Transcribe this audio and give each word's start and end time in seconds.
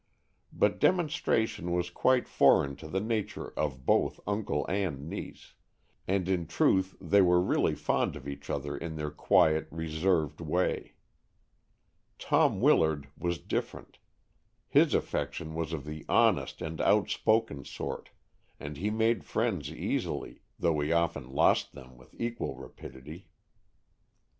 But 0.51 0.79
demonstration 0.79 1.69
was 1.73 1.91
quite 1.91 2.27
foreign 2.27 2.75
to 2.77 2.87
the 2.87 2.99
nature 2.99 3.49
of 3.49 3.85
both 3.85 4.19
uncle 4.25 4.65
and 4.65 5.07
niece, 5.07 5.53
and 6.07 6.27
in 6.27 6.47
truth 6.47 6.95
they 6.99 7.21
were 7.21 7.39
really 7.39 7.75
fond 7.75 8.15
of 8.15 8.27
each 8.27 8.49
other 8.49 8.75
in 8.75 8.95
their 8.95 9.11
quiet, 9.11 9.67
reserved 9.69 10.41
way. 10.41 10.93
Tom 12.17 12.59
Willard 12.59 13.09
was 13.15 13.37
different. 13.37 13.99
His 14.67 14.95
affection 14.95 15.53
was 15.53 15.71
of 15.71 15.85
the 15.85 16.03
honest 16.09 16.63
and 16.63 16.81
outspoken 16.81 17.63
sort, 17.63 18.09
and 18.59 18.77
he 18.77 18.89
made 18.89 19.23
friends 19.23 19.71
easily, 19.71 20.41
though 20.57 20.79
he 20.79 20.91
often 20.91 21.29
lost 21.29 21.73
them 21.73 21.95
with 21.95 22.15
equal 22.19 22.55
rapidity. 22.57 23.27